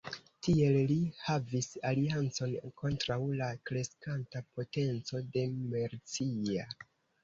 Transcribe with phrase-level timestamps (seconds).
[0.45, 0.95] Tiel li
[1.25, 6.71] havis aliancon kontraŭ la kreskanta potenco de Mercia.